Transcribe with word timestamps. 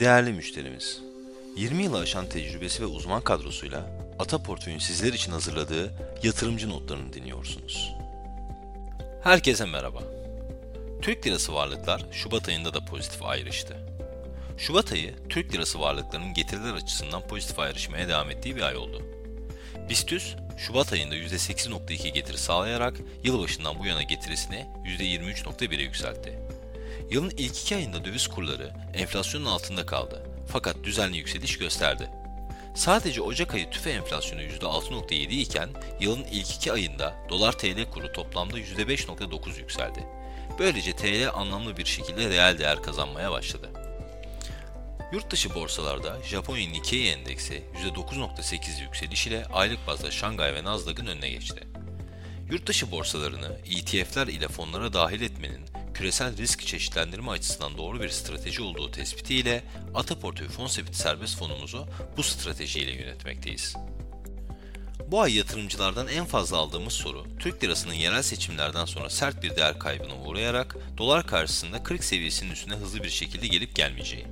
Değerli 0.00 0.32
müşterimiz, 0.32 1.00
20 1.56 1.82
yılı 1.82 1.98
aşan 1.98 2.26
tecrübesi 2.26 2.82
ve 2.82 2.86
uzman 2.86 3.22
kadrosuyla 3.22 3.86
Ata 4.18 4.42
Portföy'ün 4.42 4.78
sizler 4.78 5.12
için 5.12 5.32
hazırladığı 5.32 5.92
yatırımcı 6.22 6.68
notlarını 6.68 7.12
dinliyorsunuz. 7.12 7.92
Herkese 9.22 9.64
merhaba. 9.64 10.02
Türk 11.02 11.26
lirası 11.26 11.54
varlıklar 11.54 12.06
Şubat 12.12 12.48
ayında 12.48 12.74
da 12.74 12.84
pozitif 12.84 13.22
ayrıştı. 13.22 13.76
Şubat 14.58 14.92
ayı 14.92 15.14
Türk 15.28 15.54
lirası 15.54 15.80
varlıklarının 15.80 16.34
getiriler 16.34 16.74
açısından 16.74 17.26
pozitif 17.28 17.58
ayrışmaya 17.58 18.08
devam 18.08 18.30
ettiği 18.30 18.56
bir 18.56 18.62
ay 18.62 18.76
oldu. 18.76 19.02
BIST 19.88 20.12
Şubat 20.58 20.92
ayında 20.92 21.16
%8.2 21.16 22.08
getiri 22.08 22.38
sağlayarak 22.38 22.94
yılbaşından 23.24 23.78
bu 23.78 23.86
yana 23.86 24.02
getirisini 24.02 24.66
%23.1'e 24.84 25.82
yükseltti. 25.82 26.38
Yılın 27.10 27.30
ilk 27.30 27.58
iki 27.58 27.76
ayında 27.76 28.04
döviz 28.04 28.28
kurları 28.28 28.72
enflasyonun 28.94 29.46
altında 29.46 29.86
kaldı 29.86 30.26
fakat 30.52 30.84
düzenli 30.84 31.16
yükseliş 31.16 31.58
gösterdi. 31.58 32.10
Sadece 32.74 33.22
Ocak 33.22 33.54
ayı 33.54 33.70
tüfe 33.70 33.90
enflasyonu 33.90 34.42
%6.7 34.42 35.14
iken 35.14 35.68
yılın 36.00 36.24
ilk 36.24 36.50
iki 36.50 36.72
ayında 36.72 37.14
dolar 37.28 37.52
TL 37.52 37.90
kuru 37.90 38.12
toplamda 38.12 38.58
%5.9 38.58 39.58
yükseldi. 39.58 40.06
Böylece 40.58 40.96
TL 40.96 41.30
anlamlı 41.34 41.76
bir 41.76 41.84
şekilde 41.84 42.28
reel 42.28 42.58
değer 42.58 42.82
kazanmaya 42.82 43.30
başladı. 43.30 43.70
Yurt 45.12 45.30
dışı 45.30 45.54
borsalarda 45.54 46.22
Japonya 46.22 46.70
Nikkei 46.70 47.08
endeksi 47.08 47.62
%9.8 47.84 48.82
yükseliş 48.82 49.26
ile 49.26 49.44
aylık 49.52 49.86
bazda 49.86 50.10
Şangay 50.10 50.54
ve 50.54 50.64
Nasdaq'ın 50.64 51.06
önüne 51.06 51.30
geçti. 51.30 51.68
Yurt 52.50 52.66
dışı 52.66 52.90
borsalarını 52.90 53.58
ETF'ler 53.64 54.26
ile 54.26 54.48
fonlara 54.48 54.92
dahil 54.92 55.20
etmenin 55.20 55.69
küresel 56.00 56.36
risk 56.36 56.66
çeşitlendirme 56.66 57.30
açısından 57.30 57.78
doğru 57.78 58.00
bir 58.00 58.08
strateji 58.08 58.62
olduğu 58.62 58.90
tespitiyle 58.90 59.62
Ata 59.94 60.18
Portföy 60.18 60.48
Fon 60.48 60.66
Sepeti 60.66 60.98
Serbest 60.98 61.38
Fonumuzu 61.38 61.86
bu 62.16 62.22
stratejiyle 62.22 62.90
yönetmekteyiz. 62.90 63.76
Bu 65.06 65.20
ay 65.20 65.36
yatırımcılardan 65.36 66.08
en 66.08 66.24
fazla 66.24 66.56
aldığımız 66.56 66.92
soru, 66.92 67.26
Türk 67.38 67.64
lirasının 67.64 67.94
yerel 67.94 68.22
seçimlerden 68.22 68.84
sonra 68.84 69.10
sert 69.10 69.42
bir 69.42 69.56
değer 69.56 69.78
kaybına 69.78 70.14
uğrayarak 70.14 70.76
dolar 70.98 71.26
karşısında 71.26 71.82
40 71.82 72.04
seviyesinin 72.04 72.50
üstüne 72.50 72.74
hızlı 72.74 73.02
bir 73.02 73.10
şekilde 73.10 73.46
gelip 73.46 73.76
gelmeyeceği. 73.76 74.26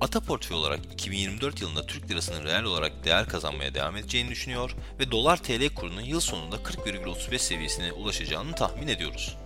Ata 0.00 0.20
portföy 0.20 0.56
olarak 0.56 0.80
2024 0.92 1.60
yılında 1.60 1.86
Türk 1.86 2.10
lirasının 2.10 2.44
reel 2.44 2.62
olarak 2.62 3.04
değer 3.04 3.28
kazanmaya 3.28 3.74
devam 3.74 3.96
edeceğini 3.96 4.30
düşünüyor 4.30 4.74
ve 4.98 5.10
dolar 5.10 5.36
TL 5.36 5.74
kurunun 5.74 6.02
yıl 6.02 6.20
sonunda 6.20 6.56
40,35 6.56 7.38
seviyesine 7.38 7.92
ulaşacağını 7.92 8.54
tahmin 8.54 8.88
ediyoruz. 8.88 9.36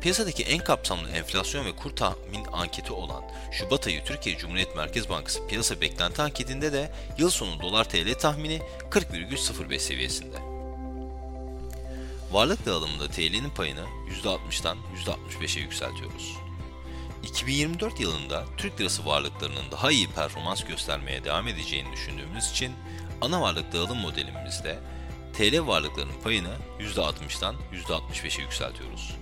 Piyasadaki 0.00 0.42
en 0.42 0.58
kapsamlı 0.58 1.10
enflasyon 1.10 1.66
ve 1.66 1.76
kur 1.76 1.90
tahmin 1.90 2.44
anketi 2.52 2.92
olan 2.92 3.24
Şubat 3.52 3.86
ayı 3.86 4.04
Türkiye 4.04 4.38
Cumhuriyet 4.38 4.76
Merkez 4.76 5.08
Bankası 5.08 5.46
piyasa 5.46 5.80
beklenti 5.80 6.22
anketinde 6.22 6.72
de 6.72 6.92
yıl 7.18 7.30
sonu 7.30 7.62
dolar 7.62 7.88
TL 7.88 8.14
tahmini 8.14 8.62
40,05 8.90 9.78
seviyesinde. 9.78 10.36
Varlık 12.32 12.66
dağılımında 12.66 13.08
TL'nin 13.08 13.50
payını 13.50 13.84
%60'dan 14.24 14.78
%65'e 15.06 15.60
yükseltiyoruz. 15.60 16.36
2024 17.22 18.00
yılında 18.00 18.44
Türk 18.56 18.80
lirası 18.80 19.06
varlıklarının 19.06 19.70
daha 19.72 19.90
iyi 19.90 20.08
performans 20.08 20.64
göstermeye 20.64 21.24
devam 21.24 21.48
edeceğini 21.48 21.92
düşündüğümüz 21.92 22.50
için 22.50 22.72
ana 23.20 23.40
varlık 23.40 23.72
dağılım 23.72 23.98
modelimizde 23.98 24.78
TL 25.32 25.66
varlıklarının 25.66 26.20
payını 26.24 26.56
%60'dan 26.80 27.56
%65'e 27.72 28.42
yükseltiyoruz. 28.42 29.14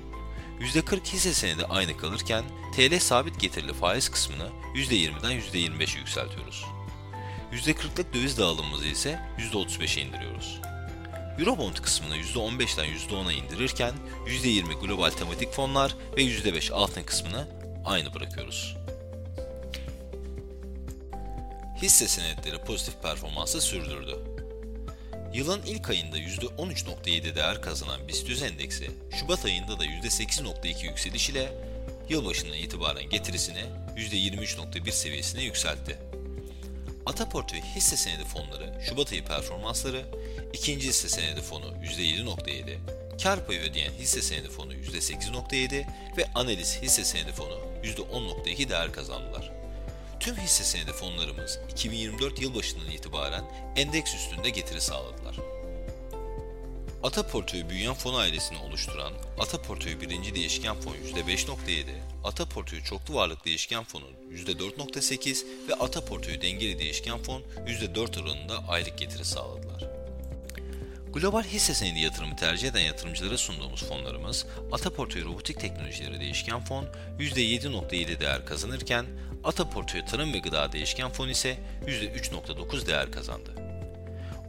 %40 0.61 1.13
hisse 1.13 1.35
senedi 1.35 1.65
aynı 1.65 1.97
kalırken 1.97 2.45
TL 2.77 2.99
sabit 2.99 3.41
getirili 3.41 3.73
faiz 3.73 4.09
kısmını 4.09 4.49
%20'den 4.75 5.33
%25'e 5.33 5.99
yükseltiyoruz. 5.99 6.65
%40'lık 7.53 8.15
döviz 8.15 8.39
dağılımımızı 8.39 8.87
ise 8.87 9.21
%35'e 9.39 10.03
indiriyoruz. 10.03 10.61
Eurobond 11.39 11.77
kısmını 11.77 12.17
%15'den 12.17 12.87
%10'a 12.87 13.33
indirirken 13.33 13.93
%20 14.27 14.81
global 14.81 15.11
tematik 15.11 15.53
fonlar 15.53 15.95
ve 16.17 16.23
%5 16.23 16.73
altın 16.73 17.03
kısmını 17.03 17.49
aynı 17.85 18.15
bırakıyoruz. 18.15 18.77
Hisse 21.83 22.09
senetleri 22.09 22.59
pozitif 22.65 23.03
performansı 23.03 23.61
sürdürdü. 23.61 24.38
Yılın 25.39 25.63
ilk 25.67 25.91
ayında 25.91 26.19
%13.7 26.19 27.37
değer 27.37 27.63
kazanan 27.63 28.09
BIST 28.09 28.43
endeksi, 28.43 28.91
Şubat 29.21 29.45
ayında 29.45 29.79
da 29.79 29.85
%8.2 29.85 30.85
yükseliş 30.85 31.31
ile 31.31 31.53
yılbaşından 32.09 32.57
itibaren 32.57 33.11
getirisini 33.11 33.65
%23.1 33.97 34.91
seviyesine 34.91 35.43
yükseltti. 35.43 35.99
Ata 37.07 37.29
Portföy 37.29 37.61
hisse 37.61 37.97
senedi 37.97 38.25
fonları 38.25 38.81
Şubat 38.89 39.13
ayı 39.13 39.25
performansları, 39.25 40.05
ikinci 40.53 40.89
hisse 40.89 41.09
senedi 41.09 41.43
fonu 41.43 41.67
%7.7, 41.67 42.77
kar 43.23 43.47
payı 43.47 43.61
ödeyen 43.61 43.93
hisse 43.93 44.23
senedi 44.23 44.49
fonu 44.49 44.75
%8.7 44.75 45.87
ve 46.17 46.27
analiz 46.35 46.79
hisse 46.83 47.05
senedi 47.05 47.33
fonu 47.33 47.59
%10.2 47.85 48.69
değer 48.69 48.93
kazandılar. 48.93 49.58
Tüm 50.29 50.37
hisse 50.37 50.65
senedi 50.65 50.93
fonlarımız 50.93 51.59
2024 51.71 52.43
yılbaşından 52.43 52.91
itibaren 52.91 53.45
endeks 53.77 54.15
üstünde 54.15 54.51
getiri 54.51 54.81
sağladılar. 54.81 55.37
Ata 57.03 57.27
Portföy 57.27 57.69
büyüyen 57.69 57.95
fon 57.95 58.15
ailesini 58.15 58.59
oluşturan 58.59 59.13
Ata 59.39 59.63
Portföy 59.63 60.01
birinci 60.01 60.35
değişken 60.35 60.81
fon 60.81 60.95
%5.7, 60.95 61.85
Ata 62.25 62.45
Portföy 62.45 62.83
çoklu 62.83 63.15
varlık 63.15 63.45
değişken 63.45 63.85
fonun 63.85 64.13
%4.8 64.33 65.45
ve 65.69 65.75
Ata 65.75 66.05
Portföy 66.05 66.43
dengeli 66.43 66.79
değişken 66.79 67.19
fon 67.19 67.43
%4 67.67 68.23
oranında 68.23 68.69
aylık 68.69 68.99
getiri 68.99 69.25
sağladılar. 69.25 69.99
Global 71.13 71.43
hisse 71.43 71.75
senedi 71.75 71.99
yatırımı 71.99 72.37
tercih 72.37 72.69
eden 72.69 72.81
yatırımcılara 72.81 73.39
sunduğumuz 73.39 73.85
fonlarımız 73.89 74.47
Ata 74.73 74.91
Portföy 74.91 75.25
Robotik 75.25 75.61
Teknolojileri 75.61 76.21
Değişken 76.21 76.61
Fon 76.65 76.85
%7.7 77.19 78.21
değer 78.21 78.47
kazanırken 78.47 79.07
Ata 79.45 79.71
Portföy 79.71 80.05
Tarım 80.05 80.33
ve 80.33 80.39
Gıda 80.39 80.73
Değişken 80.73 81.11
Fon 81.11 81.29
ise 81.29 81.59
%3.9 81.87 82.87
değer 82.87 83.13
kazandı. 83.13 83.51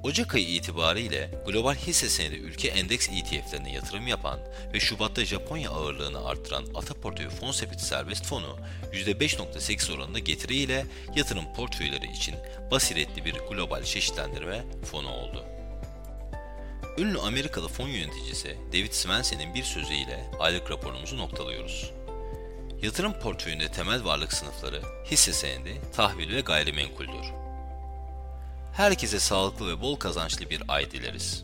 Ocak 0.03 0.35
ayı 0.35 0.47
itibariyle 0.47 1.31
global 1.47 1.75
hisse 1.75 2.09
senedi 2.09 2.35
ülke 2.35 2.67
endeks 2.67 3.09
ETF'lerine 3.09 3.72
yatırım 3.72 4.07
yapan 4.07 4.39
ve 4.73 4.79
Şubat'ta 4.79 5.25
Japonya 5.25 5.72
ağırlığını 5.72 6.25
arttıran 6.25 6.66
Ata 6.75 6.94
Portföy 6.94 7.29
Fon 7.29 7.51
Sepeti 7.51 7.85
Serbest 7.85 8.25
Fonu 8.25 8.57
%5.8 8.94 9.94
oranında 9.95 10.19
getiriyle 10.19 10.85
yatırım 11.16 11.53
portföyleri 11.53 12.11
için 12.11 12.35
basiretli 12.71 13.25
bir 13.25 13.33
global 13.33 13.83
çeşitlendirme 13.83 14.63
fonu 14.91 15.09
oldu. 15.09 15.45
Ünlü 16.97 17.19
Amerikalı 17.19 17.67
fon 17.67 17.88
yöneticisi 17.88 18.57
David 18.73 18.91
Svensen'in 18.91 19.53
bir 19.53 19.63
sözüyle 19.63 20.31
aylık 20.39 20.71
raporumuzu 20.71 21.17
noktalıyoruz. 21.17 21.91
Yatırım 22.81 23.13
portföyünde 23.13 23.72
temel 23.72 24.06
varlık 24.06 24.34
sınıfları 24.34 24.81
hisse 25.06 25.34
senedi, 25.34 25.81
tahvil 25.95 26.35
ve 26.35 26.41
gayrimenkuldür. 26.41 27.34
Herkese 28.73 29.19
sağlıklı 29.19 29.67
ve 29.67 29.81
bol 29.81 29.95
kazançlı 29.95 30.50
bir 30.50 30.63
ay 30.67 30.91
dileriz. 30.91 31.44